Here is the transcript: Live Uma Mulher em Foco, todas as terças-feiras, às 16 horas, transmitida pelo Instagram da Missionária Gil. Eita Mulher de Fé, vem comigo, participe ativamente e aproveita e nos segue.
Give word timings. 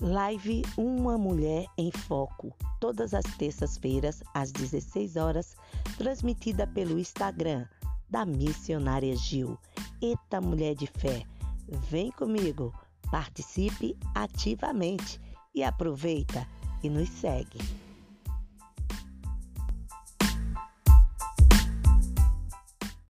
Live 0.00 0.62
Uma 0.76 1.16
Mulher 1.16 1.64
em 1.78 1.90
Foco, 1.90 2.54
todas 2.78 3.14
as 3.14 3.24
terças-feiras, 3.38 4.22
às 4.34 4.52
16 4.52 5.16
horas, 5.16 5.56
transmitida 5.96 6.66
pelo 6.66 6.98
Instagram 6.98 7.66
da 8.10 8.26
Missionária 8.26 9.16
Gil. 9.16 9.58
Eita 10.02 10.38
Mulher 10.38 10.74
de 10.74 10.86
Fé, 10.86 11.24
vem 11.88 12.10
comigo, 12.10 12.74
participe 13.10 13.96
ativamente 14.14 15.18
e 15.54 15.64
aproveita 15.64 16.46
e 16.82 16.90
nos 16.90 17.08
segue. 17.08 17.85